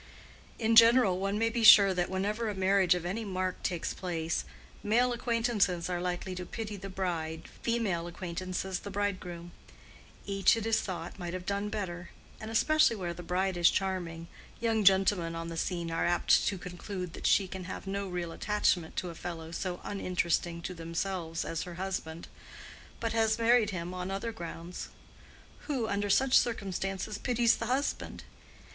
In 0.57 0.75
general, 0.75 1.19
one 1.19 1.37
may 1.37 1.51
be 1.51 1.63
sure 1.63 1.93
that 1.93 2.09
whenever 2.09 2.49
a 2.49 2.55
marriage 2.55 2.95
of 2.95 3.05
any 3.05 3.23
mark 3.23 3.61
takes 3.61 3.93
place, 3.93 4.45
male 4.81 5.13
acquaintances 5.13 5.91
are 5.91 6.01
likely 6.01 6.33
to 6.33 6.43
pity 6.43 6.75
the 6.75 6.89
bride, 6.89 7.47
female 7.61 8.07
acquaintances 8.07 8.79
the 8.79 8.89
bridegroom: 8.89 9.51
each, 10.25 10.57
it 10.57 10.65
is 10.65 10.81
thought, 10.81 11.19
might 11.19 11.35
have 11.35 11.45
done 11.45 11.69
better; 11.69 12.09
and 12.39 12.49
especially 12.49 12.95
where 12.95 13.13
the 13.13 13.21
bride 13.21 13.55
is 13.57 13.69
charming, 13.69 14.27
young 14.59 14.83
gentlemen 14.83 15.35
on 15.35 15.49
the 15.49 15.55
scene 15.55 15.91
are 15.91 16.07
apt 16.07 16.47
to 16.47 16.57
conclude 16.57 17.13
that 17.13 17.27
she 17.27 17.47
can 17.47 17.65
have 17.65 17.85
no 17.85 18.07
real 18.07 18.31
attachment 18.31 18.95
to 18.95 19.11
a 19.11 19.13
fellow 19.13 19.51
so 19.51 19.79
uninteresting 19.83 20.63
to 20.63 20.73
themselves 20.73 21.45
as 21.45 21.61
her 21.61 21.75
husband, 21.75 22.27
but 22.99 23.13
has 23.13 23.37
married 23.37 23.69
him 23.69 23.93
on 23.93 24.09
other 24.09 24.31
grounds. 24.31 24.89
Who, 25.67 25.87
under 25.87 26.09
such 26.09 26.35
circumstances, 26.39 27.19
pities 27.19 27.57
the 27.57 27.67
husband? 27.67 28.23